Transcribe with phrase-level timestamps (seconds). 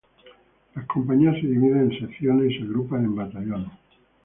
[0.73, 3.71] Las compañías se dividen en secciones y se agrupan en batallones.